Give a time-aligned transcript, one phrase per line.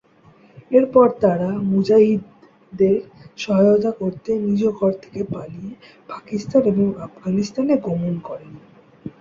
[0.71, 2.95] এরপর তারা মুজাহিদদের
[3.37, 5.71] সহায়তা করতে নিজ ঘর থেকে পালিয়ে
[6.09, 8.51] পাকিস্তান এবং আফগানিস্তানে গমন করেন।